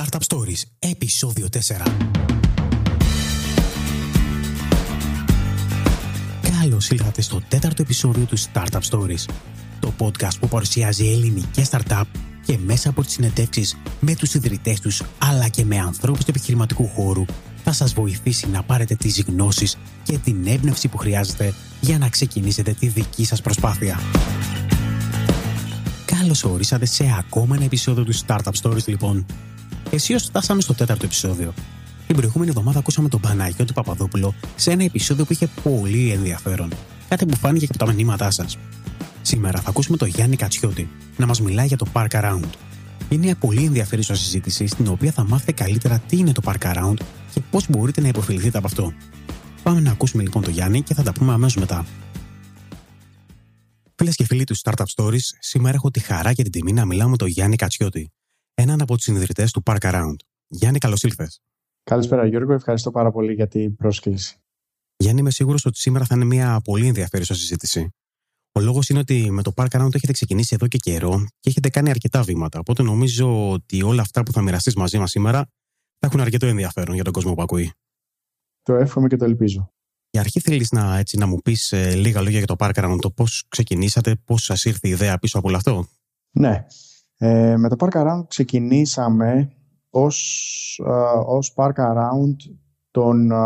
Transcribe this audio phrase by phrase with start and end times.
[0.00, 1.86] Startup Stories, επεισόδιο 4.
[6.60, 9.24] Καλώς ήλθατε στο τέταρτο επεισόδιο του Startup Stories,
[9.80, 12.02] το podcast που παρουσιάζει ελληνικές startup
[12.46, 16.88] και μέσα από τις συνεντεύξεις με τους ιδρυτές τους αλλά και με ανθρώπους του επιχειρηματικού
[16.88, 17.24] χώρου
[17.64, 22.72] θα σας βοηθήσει να πάρετε τις γνώσεις και την έμπνευση που χρειάζεται για να ξεκινήσετε
[22.72, 24.00] τη δική σας προσπάθεια.
[26.04, 29.26] Καλώς ορίσατε σε ακόμα ένα επεισόδιο του Startup Stories λοιπόν.
[29.90, 31.54] Εσεί φτάσαμε στο τέταρτο επεισόδιο.
[32.06, 36.72] Την προηγούμενη εβδομάδα ακούσαμε τον Παναγιώτη Παπαδόπουλο σε ένα επεισόδιο που είχε πολύ ενδιαφέρον.
[37.08, 38.58] Κάτι που φάνηκε και από τα μηνύματά σας.
[39.22, 42.48] Σήμερα θα ακούσουμε τον Γιάννη Κατσιώτη να μας μιλάει για το Park Around.
[43.08, 46.96] Είναι μια πολύ ενδιαφέρουσα συζήτηση στην οποία θα μάθετε καλύτερα τι είναι το Park Around
[47.34, 48.92] και πώς μπορείτε να υποφεληθείτε από αυτό.
[49.62, 51.86] Πάμε να ακούσουμε λοιπόν τον Γιάννη και θα τα πούμε αμέσως μετά.
[53.94, 57.08] Φίλες και φίλοι του Startup Stories, σήμερα έχω τη χαρά και την τιμή να μιλάω
[57.08, 58.10] με τον Γιάννη Κατσιώτη,
[58.60, 60.14] έναν από τους συνειδητέ του Park Around.
[60.48, 61.40] Γιάννη, καλώς ήλθες.
[61.82, 62.52] Καλησπέρα, Γιώργο.
[62.52, 64.36] Ευχαριστώ πάρα πολύ για την πρόσκληση.
[64.96, 67.90] Γιάννη, είμαι σίγουρος ότι σήμερα θα είναι μια πολύ ενδιαφέρουσα συζήτηση.
[68.52, 71.68] Ο λόγος είναι ότι με το Park Around έχετε ξεκινήσει εδώ και καιρό και έχετε
[71.70, 72.58] κάνει αρκετά βήματα.
[72.58, 75.38] Οπότε νομίζω ότι όλα αυτά που θα μοιραστείς μαζί μας σήμερα
[75.98, 77.72] θα έχουν αρκετό ενδιαφέρον για τον κόσμο που ακούει.
[78.62, 79.72] Το εύχομαι και το ελπίζω.
[80.10, 82.98] Για αρχή θέλεις να, έτσι, να μου πεις ε, λίγα λόγια για το Park Around,
[83.00, 85.88] το πώς ξεκινήσατε, πώς σας ήρθε η ιδέα πίσω από όλο αυτό;
[86.30, 86.66] Ναι.
[87.22, 89.52] Ε, με το Park Around ξεκινήσαμε
[89.90, 90.90] ως, ε,
[91.26, 92.36] ως Park Around
[92.90, 93.36] τον, ε,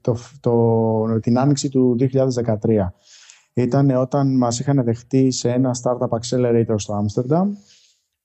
[0.00, 2.92] το, το, την άνοιξη του 2013.
[3.52, 7.52] Ήταν όταν μας είχαν δεχτεί σε ένα Startup Accelerator στο Άμστερνταμ.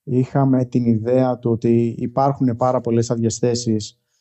[0.02, 3.38] Είχαμε την ιδέα του ότι υπάρχουν πάρα πολλές άδειες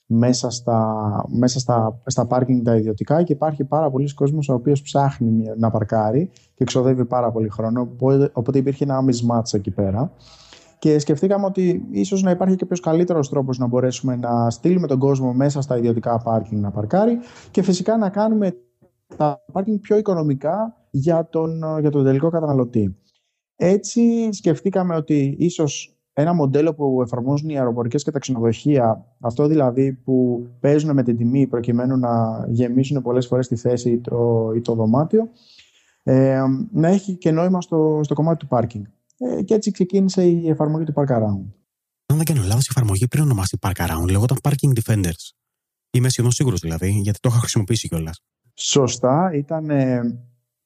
[0.06, 4.82] μέσα στα, μέσα στα, στα πάρκινγκ τα ιδιωτικά και υπάρχει πάρα πολλοί κόσμος ο οποίος
[4.82, 7.90] ψάχνει να παρκάρει και εξοδεύει πάρα πολύ χρόνο
[8.34, 10.12] οπότε υπήρχε ένα mismatch εκεί πέρα
[10.80, 15.00] και σκεφτήκαμε ότι ίσως να υπάρχει και ποιος καλύτερος τρόπος να μπορέσουμε να στείλουμε τον
[15.00, 17.18] κόσμο μέσα στα ιδιωτικά πάρκινγκ να παρκάρει
[17.52, 18.56] και φυσικά να κάνουμε
[19.18, 22.96] τα πάρκινγκ πιο οικονομικά για τον, για τον τελικό καταναλωτή.
[23.56, 29.94] Έτσι σκεφτήκαμε ότι ίσως ένα μοντέλο που εφαρμόζουν οι αεροπορικές και τα ξενοδοχεία, αυτό δηλαδή
[29.94, 34.62] που παίζουν με την τιμή προκειμένου να γεμίσουν πολλές φορές τη θέση ή το, ή
[34.62, 35.30] το δωμάτιο,
[36.04, 38.84] ε, να έχει και νόημα στο, στο κομμάτι του πάρκινγκ.
[39.18, 41.46] Ε, και έτσι ξεκίνησε η εφαρμογή του Park Around.
[42.06, 45.32] Αν δεν κάνω λάθος, η εφαρμογή πριν ονομαστεί Park Around λέγονταν Parking Defenders.
[45.92, 48.24] Είμαι σχεδόν σίγουρος δηλαδή, γιατί το είχα χρησιμοποιήσει κιόλας.
[48.54, 49.32] Σωστά.
[49.34, 50.02] Ήταν ε,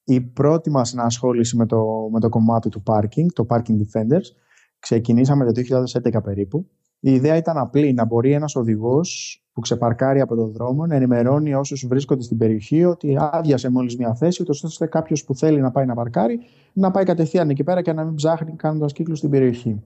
[0.04, 4.28] η πρώτη μας ασχόληση με το, με το κομμάτι του parking, το Parking Defenders.
[4.80, 5.62] Ξεκινήσαμε το
[6.04, 6.68] 2011 περίπου.
[7.00, 11.54] Η ιδέα ήταν απλή, να μπορεί ένας οδηγός που ξεπαρκάρει από τον δρόμο να ενημερώνει
[11.54, 15.86] όσους βρίσκονται στην περιοχή ότι άδειασε μόλις μια θέση, ώστε κάποιος που θέλει να πάει
[15.86, 16.40] να παρκάρει
[16.74, 19.84] να πάει κατευθείαν εκεί πέρα και να μην ψάχνει κάνοντας κύκλο στην περιοχή.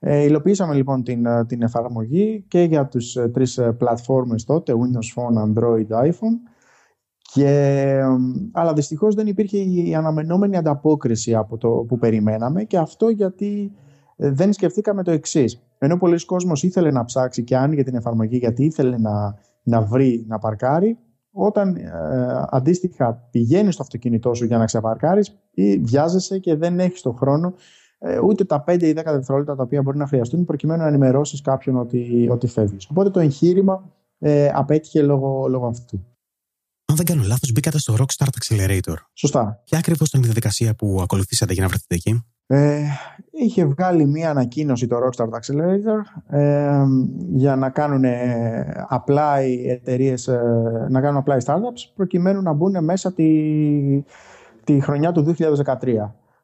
[0.00, 4.72] Ε, υλοποιήσαμε λοιπόν την, ε, την εφαρμογή και για τους ε, τρεις ε, πλατφόρμες τότε,
[4.72, 6.36] Windows Phone, Android, iPhone.
[7.32, 8.00] Και,
[8.52, 13.85] αλλά δυστυχώς δεν υπήρχε η αναμενόμενη ανταπόκριση από το που περιμέναμε και αυτό γιατί ε,
[14.16, 15.60] δεν σκεφτήκαμε το εξής.
[15.78, 20.24] Ενώ πολλοί κόσμος ήθελε να ψάξει και άνοιγε την εφαρμογή γιατί ήθελε να, να βρει,
[20.28, 20.98] να παρκάρει,
[21.32, 21.90] όταν ε,
[22.48, 27.54] αντίστοιχα πηγαίνεις στο αυτοκίνητό σου για να ξεπαρκάρεις ή βιάζεσαι και δεν έχεις τον χρόνο
[27.98, 31.40] ε, ούτε τα 5 ή 10 δευτερόλεπτα τα οποία μπορεί να χρειαστούν προκειμένου να ενημερώσεις
[31.40, 32.86] κάποιον ότι, ότι φεύγεις.
[32.90, 36.04] Οπότε το εγχείρημα ε, απέτυχε λόγω, λόγω αυτού.
[36.84, 38.94] Αν δεν κάνω λάθος, μπήκατε στο Rockstar Accelerator.
[39.12, 39.62] Σωστά.
[39.64, 42.80] Ποια ακριβώς ήταν η διαδικασία που ακολουθήσατε για να βρεθείτε εκεί; Ε,
[43.30, 46.82] είχε βγάλει μία ανακοίνωση το Rockstar Accelerator ε,
[47.32, 48.04] για να κάνουν
[48.88, 53.30] απλά οι εταιρείες, ε, να κάνουν απλά οι startups προκειμένου να μπουν μέσα τη,
[54.64, 55.44] τη χρονιά του 2013.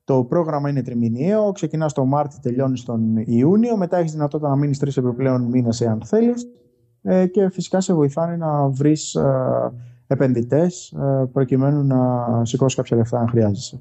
[0.05, 4.79] Το πρόγραμμα είναι τριμηνιαίο, ξεκινάς στο Μάρτιο, τελειώνεις στον Ιούνιο, μετά έχεις δυνατότητα να μείνεις
[4.79, 6.47] τρεις επιπλέον μήνες εάν θέλεις
[7.03, 9.73] ε, και φυσικά σε βοηθάνε να βρεις ε,
[10.07, 13.81] επενδυτές ε, προκειμένου να σηκώσεις κάποια λεφτά αν χρειάζεσαι.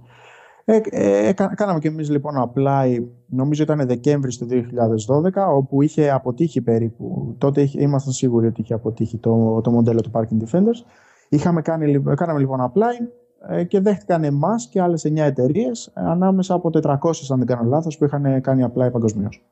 [0.74, 6.62] Ε, ε, κάναμε και εμείς λοιπόν apply, νομίζω ήταν Δεκέμβρη του 2012, όπου είχε αποτύχει
[6.62, 10.86] περίπου, τότε είχε, ήμασταν σίγουροι ότι είχε αποτύχει το, το μοντέλο του Parking Defenders.
[11.30, 13.08] Είχαμε κάνει, κάναμε λοιπόν apply
[13.50, 16.94] ε, και δέχτηκαν εμάς και άλλες 9 εταιρείες ανάμεσα από 400
[17.30, 19.46] αν δεν κάνω λάθος που είχαν κάνει apply παγκοσμίως.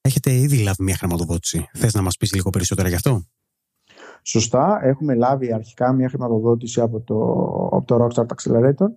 [0.00, 3.22] Έχετε ήδη λάβει μια χρηματοδότηση; Θες να μας πεις λίγο περισσότερα γι' αυτό;
[4.22, 4.80] Σωστά.
[4.82, 7.16] Έχουμε λάβει αρχικά μια χρηματοδότηση από το,
[7.76, 8.88] από το Rockstar Accelerator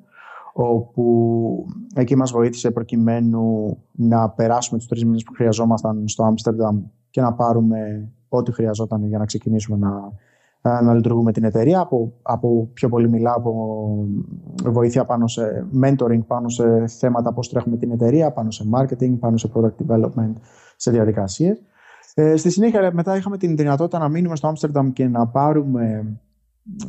[0.53, 1.65] όπου
[1.95, 7.33] εκεί μας βοήθησε προκειμένου να περάσουμε τους τρεις μήνες που χρειαζόμασταν στο Άμστερνταμ και να
[7.33, 9.77] πάρουμε ό,τι χρειαζόταν για να ξεκινήσουμε
[10.61, 11.79] να, να λειτουργούμε την εταιρεία.
[11.79, 14.07] Από, από πιο πολύ μιλάω από
[14.63, 19.37] βοήθεια πάνω σε mentoring, πάνω σε θέματα πώς τρέχουμε την εταιρεία, πάνω σε marketing, πάνω
[19.37, 20.33] σε product development,
[20.75, 21.61] σε διαδικασίες.
[22.13, 26.17] Ε, στη συνέχεια μετά είχαμε την δυνατότητα να μείνουμε στο Άμστερνταμ και να πάρουμε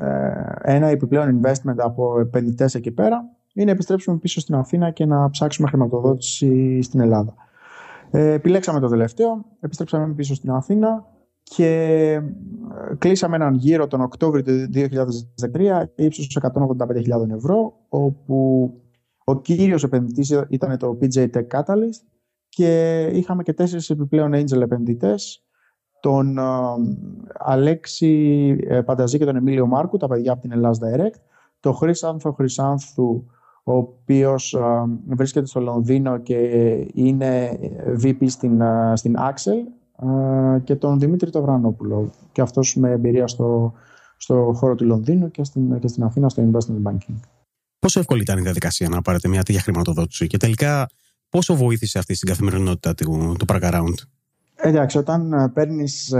[0.01, 5.07] ε, ένα επιπλέον investment από επενδυτές εκεί πέρα ή να επιστρέψουμε πίσω στην Αθήνα και
[5.07, 7.35] να ψάξουμε χρηματοδότηση στην Ελλάδα.
[8.11, 11.07] Ε, επιλέξαμε το τελευταίο, επιστρέψαμε πίσω στην Αθήνα
[11.43, 11.69] και
[12.91, 14.71] ε, κλείσαμε έναν γύρο τον Οκτώβριο του
[15.53, 18.71] 2013 ύψος 185.000 ευρώ όπου
[19.25, 22.03] ο κύριος επενδυτής ήταν το PJ Tech Catalyst
[22.49, 25.47] και είχαμε και τέσσερις επιπλέον angel επενδυτές
[26.01, 26.43] τον ε,
[27.39, 31.21] Αλέξη ε, Πανταζή και τον Εμίλιο Μάρκου, τα παιδιά από την Ελλάς Direct,
[31.61, 33.25] τον Χρυσάνθο Χρυσάνθου,
[33.63, 34.57] ο οποίος
[35.07, 36.37] βρίσκεται στο Λονδίνο και
[36.95, 37.59] είναι
[38.03, 38.63] VP στην,
[38.95, 39.73] στην Axel
[40.65, 43.73] και τον Δημήτρη Τοβρανόπουλο και αυτός με εμπειρία στο,
[44.17, 47.15] στο χώρο του Λονδίνου και στην, και στην Αθήνα στο Investment Banking.
[47.79, 50.89] Πόσο εύκολη ήταν η διαδικασία να πάρετε μια τέτοια χρηματοδότηση και τελικά
[51.29, 53.95] πόσο βοήθησε αυτή στην καθημερινότητα του, του Park Around;
[54.55, 56.15] Εντάξει, όταν παίρνεις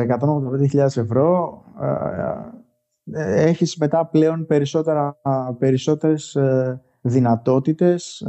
[0.73, 1.63] 185.000 ευρώ
[3.13, 5.21] ε, έχεις μετά πλέον περισσότερα,
[5.59, 8.21] περισσότερες ε, δυνατότητες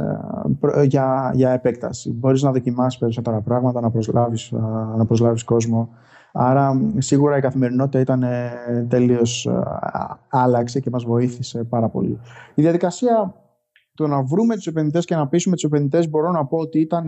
[0.74, 2.12] ε, για, για επέκταση.
[2.12, 4.56] Μπορείς να δοκιμάσεις περισσότερα πράγματα, να προσλάβεις, ε,
[4.96, 5.88] να προσλάβεις κόσμο.
[6.32, 8.50] Άρα σίγουρα η καθημερινότητα ήταν ε,
[8.88, 9.48] τελείως
[10.28, 12.18] άλλαξε και μας βοήθησε πάρα πολύ.
[12.54, 13.34] Η διαδικασία
[13.94, 17.06] το να βρούμε τους επενδυτές και να πείσουμε τους επενδυτές μπορώ να πω ότι ήταν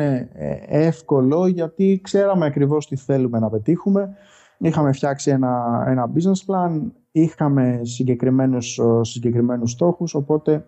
[0.69, 4.15] εύκολο γιατί ξέραμε ακριβώς τι θέλουμε να πετύχουμε.
[4.59, 6.81] Είχαμε φτιάξει ένα, ένα business plan,
[7.13, 10.65] είχαμε συγκεκριμένους, συγκεκριμένους στόχους, οπότε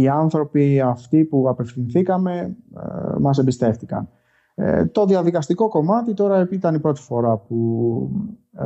[0.00, 4.08] οι άνθρωποι αυτοί που απευθυνθήκαμε ε, μας εμπιστεύτηκαν.
[4.54, 8.10] Ε, το διαδικαστικό κομμάτι τώρα ήταν η πρώτη φορά που
[8.58, 8.64] ε,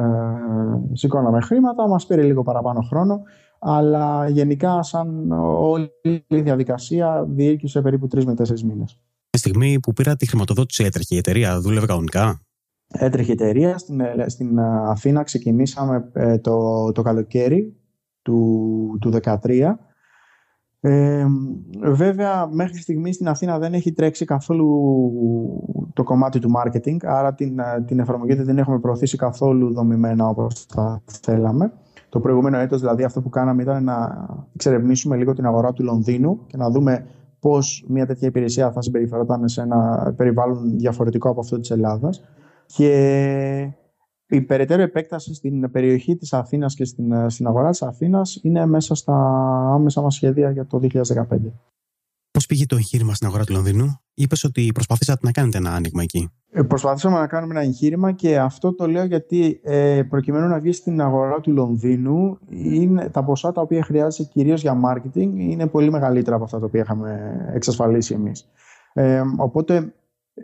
[0.92, 3.22] σηκώναμε χρήματα, μας πήρε λίγο παραπάνω χρόνο,
[3.58, 5.90] αλλά γενικά σαν όλη
[6.26, 9.00] η διαδικασία διήρκησε περίπου τρεις με τέσσερις μήνες.
[9.30, 12.40] Τη στιγμή που πήρα τη χρηματοδότηση έτρεχε η εταιρεία, δούλευε κανονικά;
[12.92, 13.78] Έτρεχε η εταιρεία.
[13.78, 17.76] Στην, ε, στην Αθήνα ξεκινήσαμε ε, το, το καλοκαίρι
[18.22, 19.72] του, του 2013
[20.80, 21.26] ε,
[21.82, 24.68] βέβαια, μέχρι στιγμής στην Αθήνα δεν έχει τρέξει καθόλου
[25.92, 30.66] το κομμάτι του marketing, άρα την, ε, την εφαρμογή δεν έχουμε προωθήσει καθόλου δομημένα όπως
[30.68, 31.72] θα θέλαμε.
[32.08, 36.46] Το προηγούμενο έτος, δηλαδή, αυτό που κάναμε ήταν να εξερευνήσουμε λίγο την αγορά του Λονδίνου
[36.46, 37.06] και να δούμε
[37.40, 42.22] πώς μια τέτοια υπηρεσία θα συμπεριφερόταν σε ένα περιβάλλον διαφορετικό από αυτό της Ελλάδας.
[42.66, 43.72] Και
[44.30, 48.66] η περαιτέρω επέκταση στην περιοχή της Αθήνας και στην, ε, στην αγορά της Αθήνας είναι
[48.66, 49.14] μέσα στα
[49.74, 51.52] άμεσα μας σχέδια για το 2015.
[52.30, 56.02] Πώς πήγε το εγχείρημα στην αγορά του Λονδίνου; Είπες ότι προσπαθήσατε να κάνετε ένα άνοιγμα
[56.02, 56.30] εκεί.
[56.52, 60.72] Ε, προσπαθήσαμε να κάνουμε ένα εγχείρημα και αυτό το λέω γιατί ε, προκειμένου να βγει
[60.72, 65.90] στην αγορά του Λονδίνου είναι, τα ποσά τα οποία χρειάζεται κυρίως για marketing είναι πολύ
[65.90, 68.48] μεγαλύτερα από αυτά τα οποία είχαμε εξασφαλίσει εμείς.
[68.92, 69.94] Ε, οπότε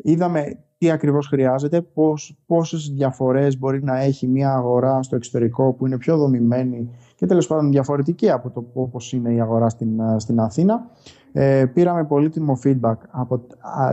[0.03, 5.87] είδαμε τι ακριβώς χρειάζεται, πώς, πόσες διαφορές μπορεί να έχει μια αγορά στο εξωτερικό που
[5.87, 10.41] είναι πιο δομημένη και τέλος πάντων διαφορετική από το πώς είναι η αγορά στην, στην
[10.41, 10.91] Αθήνα.
[11.33, 13.47] Ε, πήραμε πολύτιμο feedback από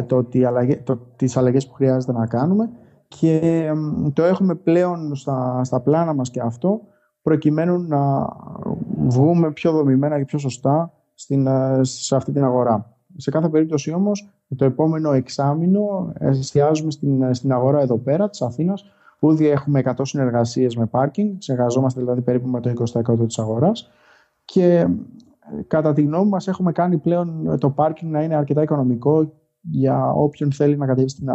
[0.07, 2.69] το, ότι αλλαγές, το, τις αλλαγές που χρειάζεται να κάνουμε
[3.07, 3.69] και
[4.13, 6.81] το έχουμε πλέον στα, στα πλάνα μας και αυτό
[7.21, 8.30] προκειμένου να
[9.07, 11.47] βγούμε πιο δομημένα και πιο σωστά στην,
[11.81, 12.93] σε αυτή την αγορά.
[13.15, 18.86] Σε κάθε περίπτωση όμως το επόμενο εξάμεινο εστιάζουμε στην, στην αγορά εδώ πέρα της Αθήνας
[19.19, 22.73] που ήδη έχουμε 100 συνεργασίες με πάρκινγκ, συνεργαζόμαστε δηλαδή περίπου με το
[23.19, 23.90] 20% της αγοράς
[24.45, 24.88] και ε,
[25.68, 30.52] κατά τη γνώμη μας έχουμε κάνει πλέον το πάρκινγκ να είναι αρκετά οικονομικό για όποιον
[30.52, 31.28] θέλει να κατέβει στην,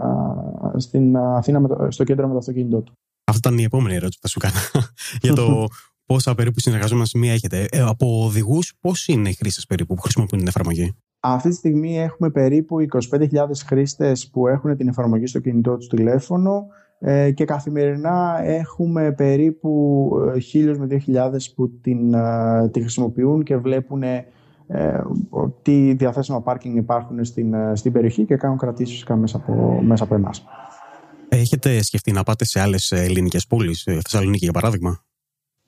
[0.77, 2.93] στην Αθήνα με το, στο κέντρο με το αυτοκίνητό του.
[3.25, 4.87] Αυτή ήταν η επόμενη ερώτηση που θα σου κάνω
[5.23, 5.67] για το
[6.07, 7.67] πόσα περίπου συνεργαζόμενα μία έχετε.
[7.71, 12.01] Ε, από οδηγούς, πώς είναι οι χρήστες περίπου που χρησιμοποιούν την εφαρμογή; Αυτή τη στιγμή
[12.01, 12.77] έχουμε περίπου
[13.11, 13.29] 25.000
[13.67, 16.67] χρήστες που έχουν την εφαρμογή στο κινητό τους τηλέφωνο
[16.99, 20.11] ε, και καθημερινά έχουμε περίπου
[20.53, 24.25] 1.000 με 2.000 που την, ε, τη χρησιμοποιούν και βλέπουν ε,
[25.63, 30.45] τι διαθέσιμα πάρκινγκ υπάρχουν στην, στην περιοχή και κάνουν κρατήσεις μέσα από, μέσα από εμάς.
[31.29, 35.05] Έχετε σκεφτεί να πάτε σε άλλες ελληνικές πόλεις, Θεσσαλονίκη για παράδειγμα;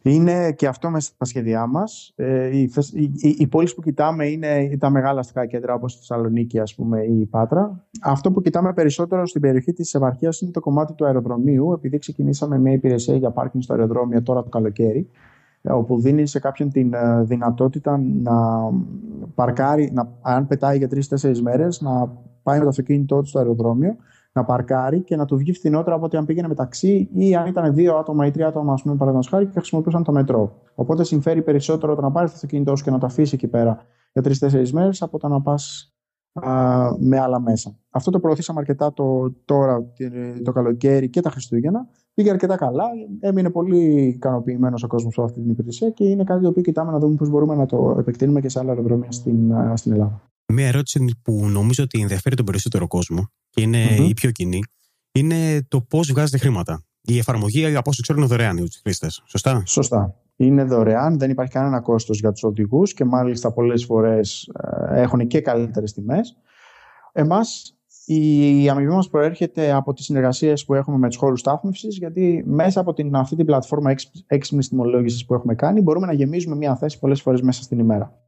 [0.02, 2.12] Είναι και αυτό μέσα στα σχέδιά μας.
[2.16, 6.58] Ε, οι, οι, οι πόλεις που κοιτάμε είναι τα μεγάλα αστικά κέντρα όπως η Θεσσαλονίκη
[6.58, 7.84] ας πούμε, ή η Πάτρα.
[8.02, 12.58] Αυτό που κοιτάμε περισσότερο στην περιοχή της επαρχίας είναι το κομμάτι του αεροδρομίου, επειδή ξεκινήσαμε
[12.58, 15.08] μια υπηρεσία για πάρκινγκ στο αεροδρόμιο τώρα το καλοκαίρι,
[15.62, 18.34] όπου δίνει σε κάποιον την ε, δυνατότητα να
[19.34, 23.96] παρκάρει, να, αν πετάει για τρει-τέσσερι μέρες, να πάει με το αυτοκίνητό του στο αεροδρόμιο
[24.32, 27.74] να παρκάρει και να του βγει φθηνότερα από ότι αν πήγαινε μεταξύ ή αν ήταν
[27.74, 30.58] δύο άτομα ή τρία άτομα, ας πούμε, παραδείγματος χάρη και χρησιμοποιούσαν το μετρό.
[30.74, 33.86] Οπότε συμφέρει περισσότερο το να πάρεις το αυτοκίνητό σου και να το αφήσεις εκεί πέρα
[34.12, 35.94] για τρει-τέσσερι μέρες από το να πας
[36.98, 37.76] με άλλα μέσα.
[37.90, 39.92] Αυτό το προωθήσαμε αρκετά το, τώρα
[40.44, 41.88] το καλοκαίρι και τα Χριστούγεννα.
[42.14, 42.84] Πήγε αρκετά καλά.
[43.20, 46.92] Έμεινε πολύ ικανοποιημένος ο κόσμος από αυτή την υπηρεσία και είναι κάτι το οποίο κοιτάμε
[46.92, 50.22] να δούμε πώς μπορούμε να το επεκτείνουμε και σε άλλα αεροδρόμια στην, στην Ελλάδα.
[50.52, 54.08] Μία ερώτηση που νομίζω ότι ενδιαφέρει τον περισσότερο κόσμο και είναι mm-hmm.
[54.08, 54.60] η πιο κοινή
[55.12, 56.84] είναι το πώς βγάζετε χρήματα.
[57.00, 59.22] Η εφαρμογή, από όσο ξέρω, είναι δωρεάν για τους χρήστες.
[59.26, 60.14] Σωστά; Σωστά.
[60.36, 64.50] Είναι δωρεάν, δεν υπάρχει κανένα κόστος για τους οδηγούς και μάλιστα πολλές φορές
[64.90, 66.36] ε, έχουν και καλύτερες τιμές.
[67.12, 72.42] Εμάς, η αμοιβή μας προέρχεται από τις συνεργασίες που έχουμε με τους χώρους στάθμευσης, γιατί
[72.46, 73.94] μέσα από την, αυτή την πλατφόρμα
[74.26, 78.18] έξυπνης τιμολόγησης που έχουμε κάνει, μπορούμε να γεμίζουμε μια θέση πολλές φορές μέσα στην ημέρα.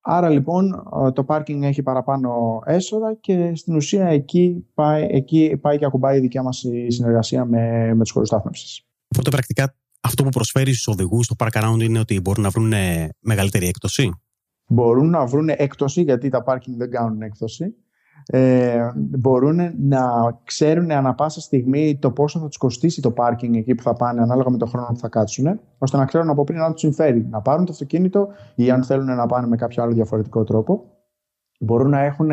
[0.00, 5.84] Άρα λοιπόν το πάρκινγκ έχει παραπάνω έσοδα και στην ουσία εκεί πάει, εκεί πάει και
[5.84, 8.84] ακουμπάει η δικιά μας συνεργασία με, με τους χώρους στάθμευσης.
[9.08, 12.72] Οπότε πρακτικά αυτό που προσφέρει στους οδηγούς στο Park Around είναι ότι μπορούν να βρουν
[13.20, 14.10] μεγαλύτερη έκπτωση;
[14.66, 17.74] Μπορούν να βρουν έκπτωση γιατί τα πάρκινγκ δεν κάνουν έκπτωση
[18.26, 20.00] ε, μπορούν να
[20.44, 24.20] ξέρουν ανα πάσα στιγμή το πόσο θα τους κοστίσει το πάρκινγκ εκεί που θα πάνε,
[24.22, 27.26] ανάλογα με το χρόνο που θα κάτσουν, ώστε να ξέρουν από πριν αν τους συμφέρει
[27.30, 30.84] να πάρουν το αυτοκίνητο ή αν θέλουν να πάνε με κάποιο άλλο διαφορετικό τρόπο.
[31.60, 32.30] Μπορούν να έχουν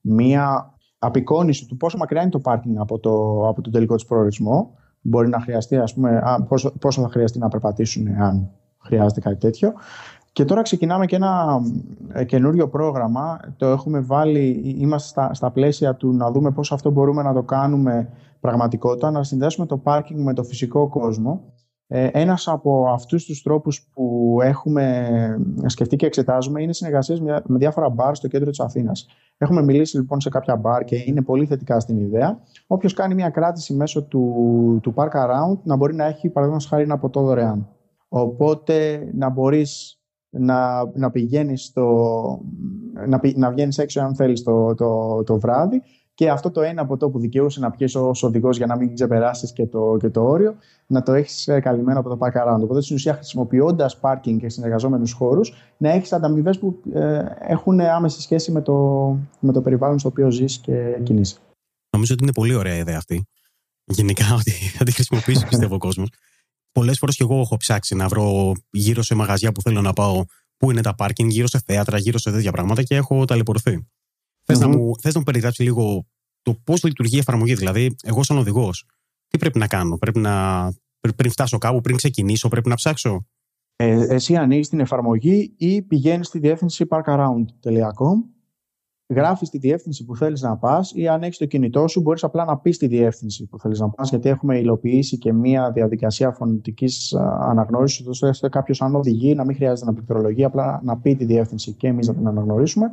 [0.00, 4.74] μία απεικόνηση του πόσο μακριά είναι το πάρκινγκ από, το, από τον τελικό τους προορισμό.
[5.00, 9.72] Μπορεί να χρειαστεί, ας πούμε, πόσο, πόσο θα χρειαστεί να περπατήσουν αν χρειάζεται κάτι τέτοιο.
[10.32, 11.60] Και τώρα ξεκινάμε και ένα
[12.12, 13.40] ε, καινούριο πρόγραμμα.
[13.56, 17.42] Το έχουμε βάλει, είμαστε στα, στα πλαίσια του να δούμε πώς αυτό μπορούμε να το
[17.42, 18.08] κάνουμε
[18.40, 21.52] πραγματικότητα, να συνδέσουμε το πάρκινγκ με το φυσικό κόσμο.
[21.86, 25.08] Ε, ένας από αυτούς τους τρόπους που έχουμε
[25.66, 29.06] σκεφτεί και εξετάζουμε είναι συνεργασίες με, με διάφορα μπαρ στο κέντρο της Αθήνας.
[29.38, 32.38] Έχουμε μιλήσει λοιπόν σε κάποια μπαρ και είναι πολύ θετικά στην ιδέα.
[32.66, 36.82] Όποιος κάνει μια κράτηση μέσω του, του Park Around να μπορεί να έχει παραδείγματος χάρη
[36.82, 37.68] ένα ποτό δωρεάν.
[38.08, 39.99] Οπότε να μπορείς
[40.30, 42.40] να, να πηγαίνεις στο,
[43.06, 45.82] να, να βγαίνεις έξω αν θέλεις το, το, το βράδυ
[46.20, 48.94] και αυτό το ένα από το που δικαιούσε να πιέσει ως οδηγός για να μην
[48.94, 50.54] ξεπεράσεις και το, και το όριο,
[50.86, 52.60] να το έχεις ε, καλυμμένο από το park around.
[52.62, 58.20] Οπότε στην ουσία χρησιμοποιώντας parking και συνεργαζόμενους χώρους, να έχεις ανταμοιβές που ε, έχουν άμεση
[58.20, 58.74] σχέση με το,
[59.40, 61.36] με το περιβάλλον στο οποίο ζεις και κινείσαι.
[61.92, 63.24] Νομίζω ότι είναι πολύ ωραία ιδέα αυτή.
[63.84, 66.08] Γενικά, ότι θα τη χρησιμοποιήσει, πιστεύω, ο κόσμος
[66.72, 70.24] πολλές φορές και εγώ έχω ψάξει να βρω γύρω σε μαγαζιά που θέλω να πάω,
[70.56, 73.78] πού είναι τα πάρκινγκ, γύρω σε θέατρα, γύρω σε τέτοια πράγματα και έχω ταλαιπωρηθεί.
[73.78, 74.44] Mm-hmm.
[74.44, 76.06] Θες να, μου, θες να μου περιγράψεις λίγο
[76.42, 78.84] το πώς λειτουργεί η εφαρμογή, δηλαδή, εγώ σαν οδηγός,
[79.28, 80.64] τι πρέπει να κάνω, πρέπει να,
[81.16, 83.26] πριν φτάσω κάπου, πριν ξεκινήσω, πρέπει να ψάξω;
[83.76, 88.39] Ε, εσύ ανοίγεις την εφαρμογή ή πηγαίνεις στη διεύθυνση parkaround.com
[89.10, 92.44] γράφεις τη διεύθυνση που θέλεις να πας ή αν έχεις το κινητό σου, μπορείς απλά
[92.44, 97.14] να πεις τη διεύθυνση που θέλεις να πας, γιατί έχουμε υλοποιήσει και μία διαδικασία φωνητικής
[97.40, 101.72] αναγνώρισης, ώστε κάποιος αν οδηγεί να μην χρειάζεται να πληκτρολογεί, απλά να πει τη διεύθυνση
[101.72, 102.92] και εμείς να την αναγνωρίσουμε.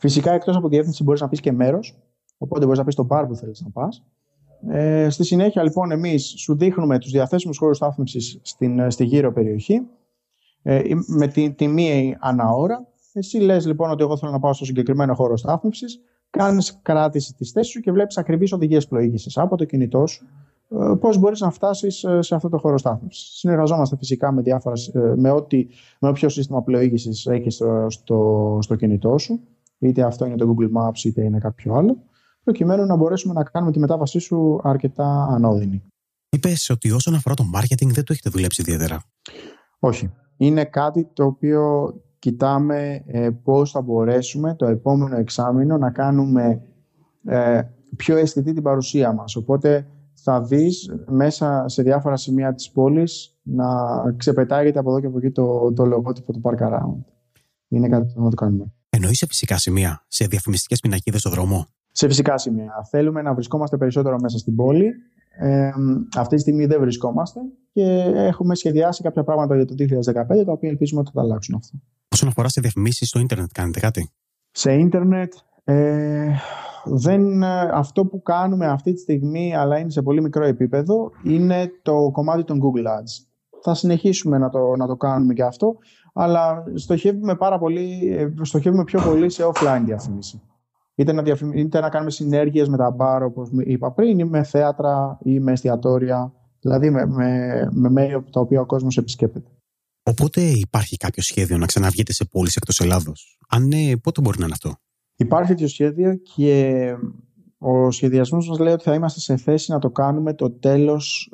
[0.00, 1.98] Φυσικά, εκτός από τη διεύθυνση, μπορείς να πεις και μέρος,
[2.38, 4.04] οπότε μπορείς να πεις το πάρ που θέλεις να πας.
[4.68, 8.40] Ε, στη συνέχεια, λοιπόν, εμείς σου δείχνουμε τους διαθέσιμους χώρους στάθμευσης
[8.88, 9.82] στη γύρω περιοχή
[10.62, 12.86] ε, με τη τιμή ανά ώρα
[13.18, 17.50] εσύ λες λοιπόν ότι εγώ θέλω να πάω στο συγκεκριμένο χώρο στάθμευσης, κάνεις κράτηση της
[17.50, 20.26] θέσης σου και βλέπεις ακριβείς οδηγίες πλοήγησης από το κινητό σου.
[20.68, 23.38] Ε, Πώς μπορείς να φτάσεις ε, σε αυτό το χώρο στάθμευσης.
[23.38, 25.66] Συνεργαζόμαστε φυσικά με, διάφορα, ε, με, ό,τι,
[26.00, 29.40] με όποιο σύστημα πλοήγησης έχει στο, στο, στο κινητό σου,
[29.78, 32.02] είτε αυτό είναι το Google Maps είτε είναι κάποιο άλλο,
[32.44, 35.82] προκειμένου να μπορέσουμε να κάνουμε τη μετάβασή σου αρκετά ανώδυνη.
[36.28, 39.02] Είπες ότι όσον αφορά το marketing δεν το έχετε δουλέψει ιδιαίτερα.
[39.78, 40.12] Όχι.
[40.36, 46.62] Είναι κάτι το οποίο κοιτάμε ε, πώς θα μπορέσουμε το επόμενο εξάμεινο να κάνουμε
[47.24, 47.62] ε,
[47.96, 49.36] πιο αισθητή την παρουσία μας.
[49.36, 53.66] Οπότε θα δεις μέσα σε διάφορα σημεία της πόλης να
[54.16, 57.04] ξεπετάγεται από εδώ και από εκεί το, το λογότυπο του Park Around.
[57.68, 58.72] Είναι κάτι που να το κάνουμε.
[58.90, 62.72] Εννοείς σε φυσικά σημεία, σε διαφημιστικές πινακίδες στο δρόμο; Σε φυσικά σημεία.
[62.90, 64.92] Θέλουμε να βρισκόμαστε περισσότερο μέσα στην πόλη.
[65.38, 65.70] Ε,
[66.16, 67.40] αυτή τη στιγμή δεν βρισκόμαστε
[67.72, 67.82] και
[68.14, 71.78] έχουμε σχεδιάσει κάποια πράγματα για το 2015 τα οποία ελπίζουμε ότι θα αλλάξουν αυτό.
[72.12, 74.10] Όσον αφορά σε διαφημίσεις στο ίντερνετ, κάνετε κάτι;
[74.50, 75.32] Σε ίντερνετ,
[75.64, 76.30] ε,
[76.84, 82.10] δεν, αυτό που κάνουμε αυτή τη στιγμή, αλλά είναι σε πολύ μικρό επίπεδο, είναι το
[82.12, 83.26] κομμάτι των Google Ads.
[83.62, 85.76] Θα συνεχίσουμε να το, να το κάνουμε και αυτό,
[86.12, 90.42] αλλά στοχεύουμε, πάρα πολύ, ε, στοχεύουμε πιο πολύ σε offline διαφήμιση.
[90.94, 91.22] Είτε να,
[91.54, 95.52] είτε να κάνουμε συνέργειες με τα μπαρ, όπως είπα πριν, ή με θέατρα ή με
[95.52, 99.50] εστιατόρια, δηλαδή με, με, με μέρη τα οποία ο κόσμος επισκέπτεται.
[100.08, 104.44] Οπότε υπάρχει κάποιο σχέδιο να ξαναβγείτε σε πόλεις εκτός Ελλάδος; Αν ναι, πότε μπορεί να
[104.44, 104.74] είναι αυτό;
[105.16, 106.84] Υπάρχει τέτοιο σχέδιο και
[107.58, 111.32] ο σχεδιασμός μας λέει ότι θα είμαστε σε θέση να το κάνουμε το τέλος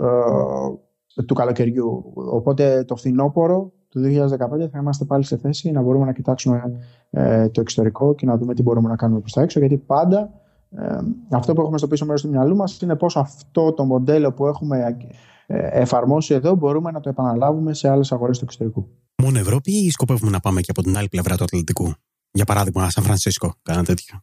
[1.17, 2.12] ε, του καλοκαιριού.
[2.14, 6.62] Οπότε το φθινόπωρο του 2015 θα είμαστε πάλι σε θέση να μπορούμε να κοιτάξουμε
[7.11, 10.31] ε, το εξωτερικό και να δούμε τι μπορούμε να κάνουμε προς τα έξω γιατί πάντα
[10.71, 10.99] ε,
[11.31, 14.47] αυτό που έχουμε στο πίσω μέρος του μυαλού μας είναι πώς αυτό το μοντέλο που
[14.47, 14.97] έχουμε ε,
[15.52, 18.88] εφαρμόσει εδώ μπορούμε να το επαναλάβουμε σε άλλες αγορές του εξωτερικού.
[19.23, 21.92] Μόνο Ευρώπη ή σκοπεύουμε να πάμε και από την άλλη πλευρά του Ατλαντικού;
[22.30, 24.21] Για παράδειγμα, Σαν Φρανσίσκο, κάνα τέτοιο.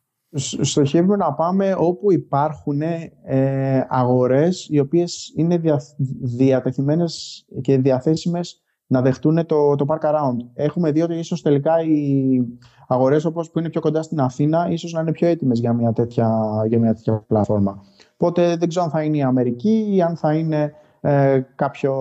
[0.62, 5.82] Στοχεύουμε να πάμε όπου υπάρχουν ε, αγορές οι οποίες είναι δια,
[6.22, 10.38] διατεθειμένες και διαθέσιμες να δεχτούν το, το park around.
[10.54, 12.40] Έχουμε δει ότι ίσως τελικά οι
[12.88, 15.94] αγορές όπως που είναι πιο κοντά στην Αθήνα ίσως να είναι πιο έτοιμες για μια
[15.94, 16.30] τέτοια,
[16.68, 17.84] για μια τέτοια πλατφόρμα.
[18.18, 21.94] Οπότε δεν ξέρω αν θα είναι η Αμερική ή αν θα είναι ε, κάποιο,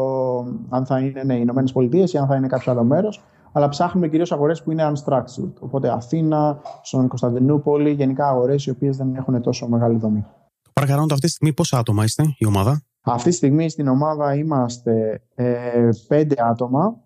[0.69, 3.69] αν θα είναι ναι, οι Ηνωμένες Πολιτείες ή αν θα είναι κάποιο άλλο μέρος αλλά
[3.69, 5.52] ψάχνουμε κυρίως αγορές που είναι unstructured.
[5.59, 10.25] Οπότε Αθήνα, στον Κωνσταντινούπολη, γενικά αγορές οι οποίες δεν έχουν τόσο μεγάλη δομή.
[10.73, 15.23] Παρακαλώ, αυτή τη στιγμή πόσα άτομα είστε, η ομάδα; Αυτή τη στιγμή στην ομάδα είμαστε
[15.35, 17.00] ε, πέντε άτομα,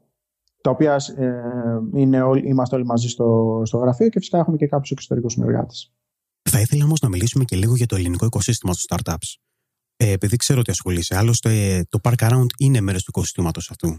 [0.60, 1.32] τα οποία ε,
[1.94, 5.92] είναι όλοι, είμαστε όλοι μαζί στο, στο γραφείο και φυσικά έχουμε και κάποιους εξωτερικούς συνεργάτες.
[6.50, 9.51] Θα ήθελα όμως να μιλήσουμε και λίγο για το ελληνικό οικοσύστημα των startups.
[10.04, 13.96] Ε, επειδή ξέρω ότι ασχολείσαι, άλλωστε το Park Around είναι μέρος του οικοσυστήματο αυτού.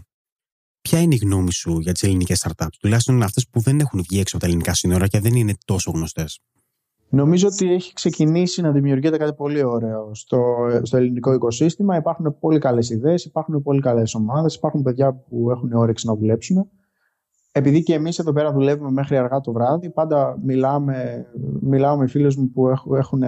[0.80, 4.20] Ποια είναι η γνώμη σου για τις ελληνικές startups, τουλάχιστον αυτές που δεν έχουν βγει
[4.20, 6.40] έξω από τα ελληνικά σύνορα και δεν είναι τόσο γνωστές;
[7.08, 10.40] Νομίζω ότι έχει ξεκινήσει να δημιουργείται κάτι πολύ ωραίο στο,
[10.82, 11.96] στο ελληνικό οικοσύστημα.
[11.96, 16.68] Υπάρχουν πολύ καλές ιδέες, υπάρχουν πολύ καλές ομάδες, υπάρχουν παιδιά που έχουν όρεξη να δουλέψουν.
[17.52, 21.26] Επειδή και εμείς εδώ πέρα δουλεύουμε μέχρι αργά το βράδυ, πάντα μιλάμε,
[21.60, 23.22] μιλάω με φίλους μου που έχουν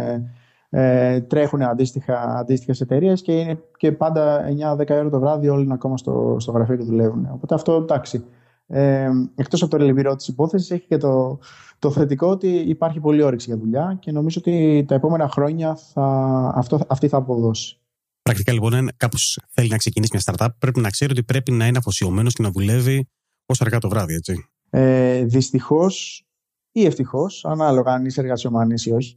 [0.71, 4.45] ε, τρέχουν αντίστοιχα, αντίστοιχες εταιρείες και είναι και πάντα
[4.77, 7.29] 9-10 ώρα το βράδυ όλοι είναι ακόμα στο, στο γραφείο και δουλεύουν.
[7.33, 8.25] Οπότε αυτό εντάξει.
[8.67, 11.39] Ε, εκτός από το ρελιβυρό της υπόθεσης έχει και το,
[11.79, 16.07] το θετικό ότι υπάρχει πολύ όρεξη για δουλειά και νομίζω ότι τα επόμενα χρόνια θα,
[16.55, 17.79] αυτό, αυτή θα αποδώσει.
[18.23, 21.67] Πρακτικά λοιπόν, αν κάποιος θέλει να ξεκινήσει μια startup, πρέπει να ξέρει ότι πρέπει να
[21.67, 23.09] είναι αφοσιωμένος και να δουλεύει
[23.47, 24.49] ως αργά το βράδυ, έτσι.
[24.71, 26.25] Ε, Δυστυχώς
[26.73, 29.15] ή ευτυχώς, ανάλογα αν είσαι εργασιομανής ή όχι,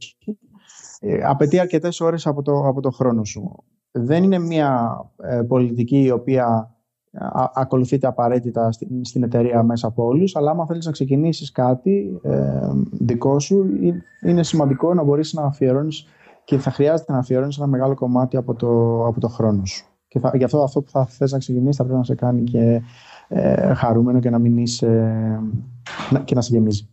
[1.00, 3.64] ε, απαιτεί αρκετές ώρες από το, από το χρόνο σου.
[3.90, 6.74] Δεν είναι μια ε, πολιτική η οποία
[7.54, 12.70] ακολουθείται απαραίτητα στην, στην εταιρεία μέσα από όλους, αλλά άμα θέλεις να ξεκινήσεις κάτι ε,
[12.92, 13.66] δικό σου,
[14.26, 16.06] είναι σημαντικό να μπορείς να αφιερώνεις
[16.44, 19.84] και θα χρειάζεται να αφιερώνεις ένα μεγάλο κομμάτι από το, από το χρόνο σου.
[20.08, 22.42] Και θα, γι' αυτό αυτό που θα θες να ξεκινήσεις θα πρέπει να σε κάνει
[22.42, 22.82] και
[23.28, 25.12] ε, χαρούμενο και να μην είσαι,
[26.24, 26.88] και να σε γεμίζει.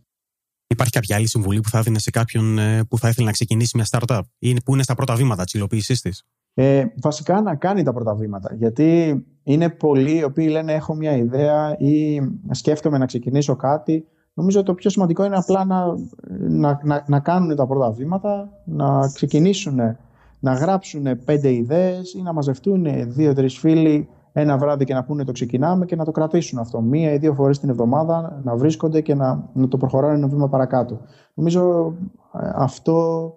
[0.70, 3.76] Υπάρχει κάποια άλλη συμβουλή που θα έδινε σε κάποιον ε, που θα ήθελε να ξεκινήσει
[3.76, 7.82] μια startup ή που είναι στα πρώτα βήματα της υλοποίησής της; Ε, βασικά να κάνει
[7.82, 8.54] τα πρώτα βήματα.
[8.54, 14.04] Γιατί είναι πολλοί οι οποίοι λένε έχω μια ιδέα ή σκέφτομαι να ξεκινήσω κάτι.
[14.34, 15.84] Νομίζω το πιο σημαντικό είναι απλά να,
[16.48, 19.80] να, να, να κάνουν τα πρώτα βήματα, να ξεκινήσουν
[20.40, 24.08] να γράψουν πέντε ιδέες ή να μαζευτούν δύο-τρεις φίλοι
[24.40, 26.80] ένα βράδυ και να πούνε το ξεκινάμε και να το κρατήσουν αυτό.
[26.80, 30.48] Μία ή δύο φορές την εβδομάδα να βρίσκονται και να, να το προχωράνε ένα βήμα
[30.48, 31.00] παρακάτω.
[31.34, 31.94] Νομίζω
[32.32, 33.32] ε, αυτό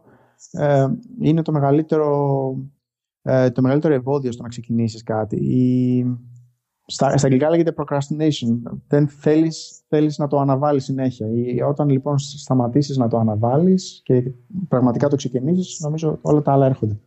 [0.52, 0.88] ε,
[1.22, 2.56] είναι το μεγαλύτερο,
[3.22, 5.36] ε, το μεγαλύτερο εμπόδιο στο να ξεκινήσεις κάτι.
[5.36, 6.06] Η,
[6.86, 8.78] στα, στα αγγλικά λέγεται procrastination.
[8.88, 11.28] Δεν θέλεις, θέλεις να το αναβάλεις συνέχεια.
[11.28, 14.24] Ή, όταν λοιπόν σταματήσεις να το αναβάλεις και
[14.68, 17.00] πραγματικά το ξεκινήσεις, νομίζω όλα τα άλλα έρχονται.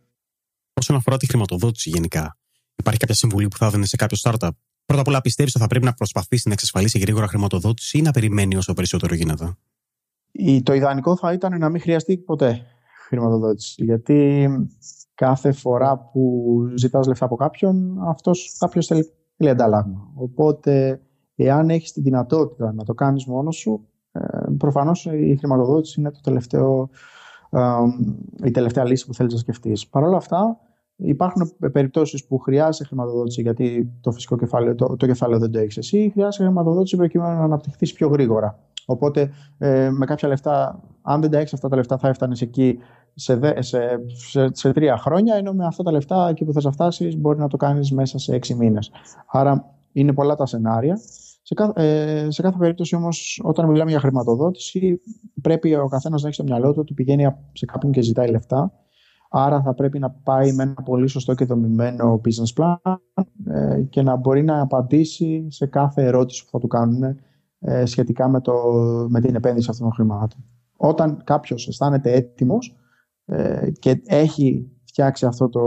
[0.81, 2.37] Όσον αφορά τη χρηματοδότηση γενικά,
[2.77, 4.51] Υπάρχει κάποια συμβουλή που θα έδινε σε κάποιο startup;
[4.87, 8.11] Πρώτα απ' όλα, πιστεύεις ότι θα πρέπει να προσπαθήσει να εξασφαλίσει γρήγορα χρηματοδότηση ή να
[8.11, 9.57] περιμένει όσο περισσότερο γίνεται;
[10.63, 12.67] Το ιδανικό θα ήταν να μην χρειαστεί ποτέ
[13.07, 13.85] χρηματοδότηση.
[13.85, 14.49] Γιατί
[15.15, 20.11] κάθε φορά που ζητάς λεφτά από κάποιον, αυτός κάποιος θέλει, θέλει αντάλλαγμα.
[20.15, 21.01] Οπότε,
[21.37, 24.21] εάν έχεις τη δυνατότητα να το κάνεις μόνος σου, ε,
[24.59, 26.91] προφανώς η χρηματοδότηση είναι το τελευταίο,
[27.51, 27.61] ε,
[28.45, 29.89] η τελευταία λύση που θέλεις να σκεφτείς.
[29.89, 30.59] Παρ' όλα αυτά,
[30.97, 35.77] Υπάρχουν περιπτώσεις που χρειάζεται χρηματοδότηση γιατί το φυσικό κεφάλαιο, το, το κεφάλαιο δεν το έχεις
[35.77, 38.59] εσύ, ή χρειάζεται χρηματοδότηση προκειμένου να αναπτυχθείς πιο γρήγορα.
[38.87, 42.79] Οπότε ε, με κάποια λεφτά, αν δεν τα έχεις αυτά τα λεφτά, θα έφτανες εκεί
[43.15, 43.81] σε, σε,
[44.29, 47.49] σε, σε, τρία χρόνια, ενώ με αυτά τα λεφτά εκεί που θα φτάσεις μπορεί να
[47.49, 48.91] το κάνεις μέσα σε έξι μήνες.
[49.27, 50.99] Άρα είναι πολλά τα σενάρια.
[51.43, 55.01] Σε κάθε, ε, σε κάθε περίπτωση όμως, όταν μιλάμε για χρηματοδότηση,
[55.43, 58.73] πρέπει ο καθένας να έχει στο μυαλό του ότι πηγαίνει σε κάποιον και ζητάει λεφτά
[59.37, 62.97] Άρα θα πρέπει να πάει με ένα πολύ σωστό και δομημένο business plan
[63.47, 67.17] ε, και να μπορεί να απαντήσει σε κάθε ερώτηση που θα του κάνουν
[67.59, 68.53] ε, σχετικά με, το,
[69.09, 70.45] με την επένδυση αυτών των χρημάτων.
[70.77, 72.77] Όταν κάποιος αισθάνεται έτοιμος
[73.25, 75.61] ε, και έχει φτιάξει, αυτό το,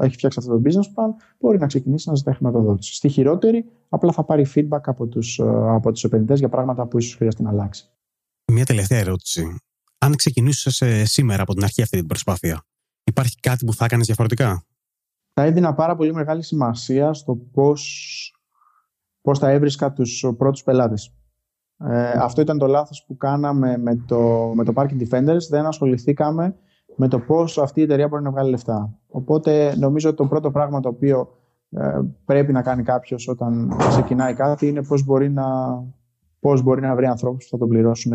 [0.00, 2.94] έχει φτιάξει αυτό το business plan, μπορεί να ξεκινήσει να ζητάει χρηματοδότηση.
[2.94, 7.14] Στη χειρότερη, απλά θα πάρει feedback από τους, από τους επενδυτές για πράγματα που ίσως
[7.14, 7.90] χρειάζεται να αλλάξει.
[8.52, 9.56] Μια τελευταία ερώτηση.
[9.98, 12.62] Αν ξεκινούσες σήμερα από την αρχή αυτή την προσπάθεια,
[13.08, 14.64] Υπάρχει κάτι που θα έκανες διαφορετικά;
[15.32, 18.30] Θα έδινα πάρα πολύ μεγάλη σημασία στο πώς
[19.20, 21.14] πώς θα έβρισκα τους πρώτους πελάτες.
[21.78, 25.48] Ε, αυτό ήταν το λάθος που κάναμε με το, με το Parking Defenders.
[25.48, 26.56] Δεν ασχοληθήκαμε
[26.96, 28.98] με το πώς αυτή η εταιρεία μπορεί να βγάλει λεφτά.
[29.08, 31.28] Οπότε νομίζω ότι το πρώτο πράγμα το οποίο
[31.70, 35.44] ε, πρέπει να κάνει κάποιος όταν ξεκινάει κάτι είναι πώς μπορεί να,
[36.40, 38.12] πώς μπορεί να βρει ανθρώπους που θα το πληρώσουν,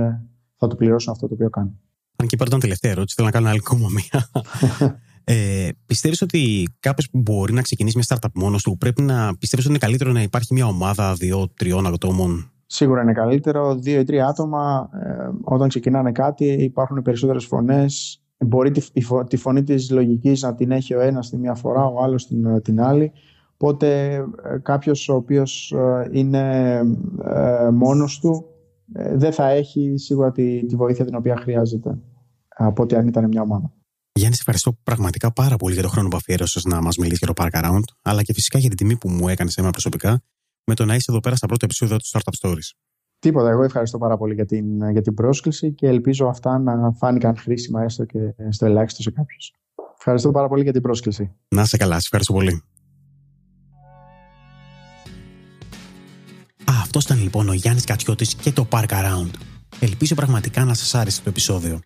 [0.55, 1.79] θα το πληρώσουν αυτό το οποίο κάνει.
[2.21, 4.29] Αν και πάρω τελευταία ερώτηση, θέλω να κάνω άλλη ακόμα μία.
[5.23, 9.65] Ε, πιστεύεις ότι κάποιος που μπορεί να ξεκινήσει μια startup μόνος του πρέπει να πιστεύεις
[9.65, 13.75] ότι είναι καλύτερο να υπάρχει μια ομάδα δύο-τριών ατόμων; Σίγουρα είναι καλύτερο.
[13.75, 18.21] Δύο ή τρία άτομα, ε, όταν ξεκινάνε κάτι, υπάρχουν περισσότερες φωνές.
[18.37, 18.87] Μπορεί τη,
[19.27, 22.61] τη φωνή της λογικής να την έχει ο ένας τη μία φορά, ο άλλος την,
[22.61, 23.11] την άλλη.
[23.53, 24.25] Οπότε ε,
[24.61, 26.75] κάποιος ο οποίος ε, είναι
[27.23, 28.45] ε, μόνος του
[28.93, 31.97] ε, δεν θα έχει σίγουρα τη, τη βοήθεια την οποία χρειάζεται
[32.55, 33.71] από ότι αν ήταν μια ομάδα.
[34.13, 37.33] Γιάννης, σε ευχαριστώ πραγματικά πάρα πολύ για τον χρόνο που αφιέρωσες να μας μιλήσεις για
[37.33, 40.21] το Park Around, αλλά και φυσικά για την τιμή που μου έκανες εμένα προσωπικά
[40.65, 42.69] με το να είσαι εδώ πέρα στα πρώτα επεισόδια του Startup Stories.
[43.19, 43.49] Τίποτα.
[43.49, 47.83] Εγώ ευχαριστώ πάρα πολύ για την, για την πρόσκληση και ελπίζω αυτά να φάνηκαν χρήσιμα
[47.83, 49.53] έστω και στο ελάχιστο σε κάποιους.
[49.97, 51.31] Ευχαριστώ πάρα πολύ για την πρόσκληση.
[51.47, 51.93] Να είσαι καλά.
[51.93, 52.63] Σε ευχαριστώ πολύ.
[56.65, 59.29] Αυτός ήταν λοιπόν ο Γιάννης Κατιώτης και το Park Around.
[59.79, 61.79] Ελπίζω πραγματικά να σας άρεσε το επεισόδιο.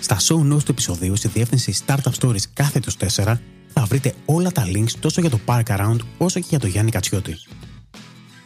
[0.00, 3.34] Στα show notes του επεισοδίου στη διεύθυνση Startup Stories κάθετος 4
[3.72, 6.90] θα βρείτε όλα τα links τόσο για το Park Around όσο και για το Γιάννη
[6.90, 7.36] Κατσιώτη.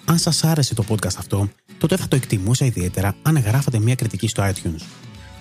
[0.05, 4.29] Αν σας άρεσε το podcast αυτό, τότε θα το εκτιμούσα ιδιαίτερα αν γράφατε μια κριτική
[4.29, 4.83] στο iTunes.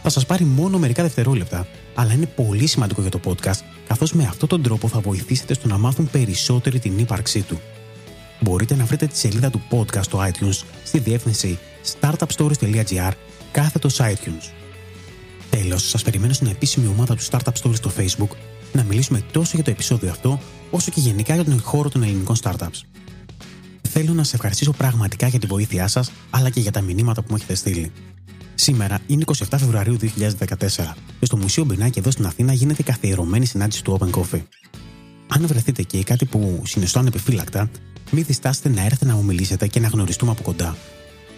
[0.04, 4.24] Θα σας πάρει μόνο μερικά δευτερόλεπτα, αλλά είναι πολύ σημαντικό για το podcast, καθώς με
[4.24, 7.60] αυτόν τον τρόπο θα βοηθήσετε στο να μάθουν περισσότεροι την ύπαρξή του.
[8.40, 11.60] Μπορείτε να βρείτε τη σελίδα του podcast στο iTunes στη διεύθυνση
[12.00, 13.12] startupstories.gr
[13.52, 14.59] κάθετος iTunes.
[15.50, 18.36] Τέλος, σας περιμένω στην επίσημη ομάδα του Startup Stories στο Facebook
[18.74, 20.40] να μιλήσουμε τόσο για το επεισόδιο αυτό,
[20.72, 22.82] όσο και γενικά για τον χώρο των ελληνικών startups.
[23.82, 27.28] Θέλω να σα ευχαριστήσω πραγματικά για τη βοήθειά σας, αλλά και για τα μηνύματα που
[27.30, 27.92] μου έχετε στείλει.
[28.56, 33.46] Σήμερα είναι 27 Φεβρουαρίου 2014 και στο Μουσείο Μπινάκη εδώ στην Αθήνα γίνεται η καθιερωμένη
[33.46, 34.42] συνάντηση του Open Coffee.
[35.28, 37.70] Αν βρεθείτε εκεί κάτι που συνιστώ ανεπιφύλακτα,
[38.12, 40.78] μην διστάσετε να έρθετε να μου μιλήσετε και να γνωριστούμε από κοντά.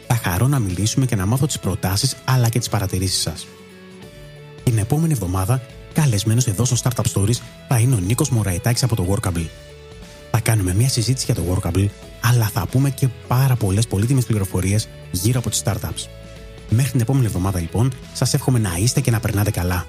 [0.07, 3.47] Θα χαρώ να μιλήσουμε και να μάθω τις προτάσεις αλλά και τις παρατηρήσεις σας.
[4.63, 5.61] Την επόμενη εβδομάδα,
[5.93, 9.45] καλεσμένος εδώ στο Startup Stories θα είναι ο Νίκος Μωραϊτάκη από το Workable.
[10.31, 11.87] Θα κάνουμε μια συζήτηση για το Workable,
[12.21, 16.07] αλλά θα πούμε και πάρα πολλές πολύτιμες πληροφορίες γύρω από τις startups.
[16.69, 19.85] Μέχρι την επόμενη εβδομάδα λοιπόν, σας εύχομαι να είστε και να περνάτε καλά.